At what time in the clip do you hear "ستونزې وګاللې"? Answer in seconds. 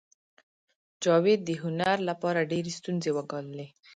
2.79-3.67